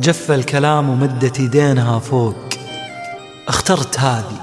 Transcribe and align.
جف 0.00 0.30
الكلام 0.30 0.90
ومدت 0.90 1.40
يدينها 1.40 1.98
فوق. 1.98 2.34
اخترت 3.48 3.98
هذه 3.98 4.40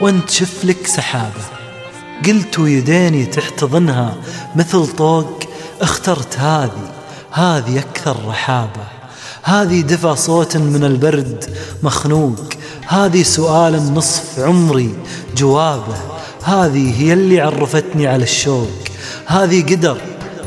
وانت 0.00 0.30
شف 0.30 0.64
لك 0.64 0.86
سحابة. 0.86 1.44
قلت 2.26 2.58
ويديني 2.58 3.26
تحتضنها 3.26 4.14
مثل 4.56 4.86
طوق. 4.86 5.40
اخترت 5.80 6.38
هذه 6.38 6.92
هذه 7.32 7.78
أكثر 7.78 8.16
رحابة. 8.26 8.84
هذه 9.42 9.80
دفع 9.80 10.14
صوت 10.14 10.56
من 10.56 10.84
البرد 10.84 11.44
مخنوق. 11.82 12.40
هذه 12.86 13.22
سؤال 13.22 13.94
نصف 13.94 14.38
عمري 14.38 14.94
جوابه. 15.36 15.96
هذه 16.44 17.02
هي 17.02 17.12
اللي 17.12 17.40
عرفتني 17.40 18.06
على 18.06 18.22
الشوق. 18.22 18.70
هذه 19.26 19.62
قدر 19.62 20.00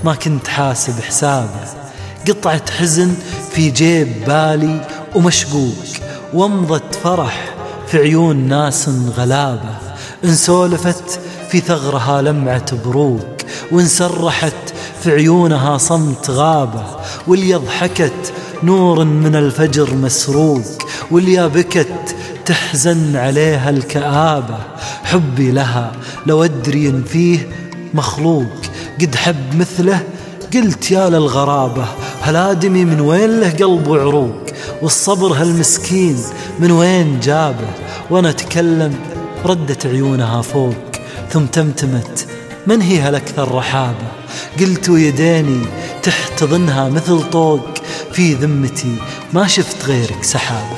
ما 0.03 0.15
كنت 0.15 0.47
حاسب 0.47 0.99
حسابه. 0.99 1.81
قطعة 2.27 2.71
حزن 2.71 3.15
في 3.53 3.69
جيب 3.69 4.25
بالي 4.27 4.87
ومشقوق 5.15 5.85
ومضة 6.33 6.81
فرح 7.03 7.55
في 7.87 7.97
عيون 7.97 8.35
ناس 8.35 8.89
غلابة 9.17 9.77
إن 10.23 10.35
سولفت 10.35 11.19
في 11.49 11.59
ثغرها 11.59 12.21
لمعة 12.21 12.75
بروق 12.85 13.27
وإن 13.71 13.87
سرحت 13.87 14.73
في 15.03 15.11
عيونها 15.11 15.77
صمت 15.77 16.29
غابة 16.29 16.83
واللي 17.27 17.53
ضحكت 17.53 18.33
نور 18.63 19.03
من 19.03 19.35
الفجر 19.35 19.95
مسروق 19.95 20.61
واللي 21.11 21.49
بكت 21.49 22.15
تحزن 22.45 23.15
عليها 23.15 23.69
الكآبة 23.69 24.57
حبي 25.03 25.51
لها 25.51 25.91
لو 26.25 26.43
أدري 26.43 26.89
إن 26.89 27.03
فيه 27.03 27.49
مخلوق 27.93 28.51
قد 29.01 29.15
حب 29.15 29.55
مثله 29.55 30.03
قلت 30.53 30.91
يا 30.91 31.09
للغرابة. 31.09 31.85
هالآدمي 32.23 32.85
من 32.85 33.01
وين 33.01 33.39
له 33.39 33.49
قلب 33.49 33.87
وعروق؟ 33.87 34.35
والصبر 34.81 35.33
هالمسكين 35.33 36.17
من 36.59 36.71
وين 36.71 37.19
جابه؟ 37.19 37.67
وأنا 38.09 38.29
أتكلم 38.29 38.95
ردت 39.45 39.85
عيونها 39.85 40.41
فوق 40.41 40.73
ثم 41.29 41.45
تمتمت. 41.45 42.27
من 42.67 42.81
هي 42.81 42.99
هالأكثر 42.99 43.55
رحابة؟ 43.55 44.07
قلت 44.59 44.89
يديني 44.89 45.65
تحتضنها 46.03 46.89
مثل 46.89 47.29
طوق. 47.29 47.65
في 48.11 48.33
ذمتي 48.33 48.95
ما 49.33 49.47
شفت 49.47 49.85
غيرك 49.85 50.23
سحابة. 50.23 50.77